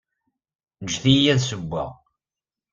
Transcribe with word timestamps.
Ǧǧem-iyi 0.85 1.27
ad 1.33 1.37
d-ssewweɣ. 1.39 1.89